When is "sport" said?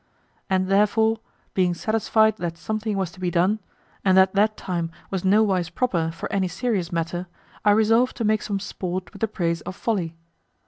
8.59-9.13